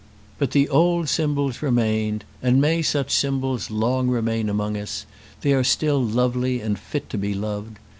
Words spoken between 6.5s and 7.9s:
and fit to be loved.